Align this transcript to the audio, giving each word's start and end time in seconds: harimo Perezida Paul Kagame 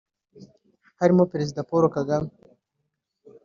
harimo 0.99 1.23
Perezida 1.31 1.65
Paul 1.69 1.83
Kagame 1.97 2.29